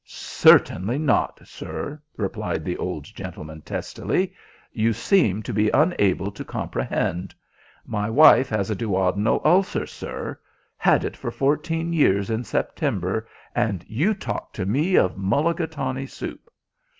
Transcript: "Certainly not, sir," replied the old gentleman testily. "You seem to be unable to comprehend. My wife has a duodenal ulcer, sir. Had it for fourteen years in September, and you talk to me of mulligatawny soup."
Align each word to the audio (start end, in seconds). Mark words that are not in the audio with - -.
"Certainly 0.03 0.97
not, 0.97 1.41
sir," 1.47 2.01
replied 2.17 2.65
the 2.65 2.75
old 2.75 3.03
gentleman 3.03 3.61
testily. 3.61 4.33
"You 4.71 4.93
seem 4.93 5.43
to 5.43 5.53
be 5.53 5.69
unable 5.75 6.31
to 6.31 6.43
comprehend. 6.43 7.35
My 7.85 8.09
wife 8.09 8.49
has 8.49 8.71
a 8.71 8.75
duodenal 8.75 9.43
ulcer, 9.45 9.85
sir. 9.85 10.39
Had 10.75 11.03
it 11.05 11.15
for 11.15 11.29
fourteen 11.29 11.93
years 11.93 12.31
in 12.31 12.43
September, 12.43 13.27
and 13.53 13.85
you 13.87 14.15
talk 14.15 14.53
to 14.53 14.65
me 14.65 14.95
of 14.95 15.17
mulligatawny 15.19 16.07
soup." 16.07 16.49